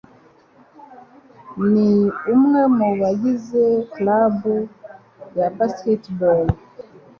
[1.71, 1.89] Ni
[2.33, 3.61] umwe mu bagize
[3.91, 4.37] club
[5.37, 6.45] ya basketball.